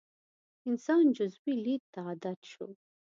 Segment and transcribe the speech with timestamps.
[0.69, 2.67] انسان جزوي لید ته عادت شو.